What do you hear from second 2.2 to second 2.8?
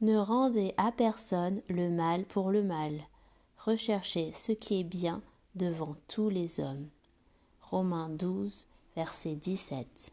pour le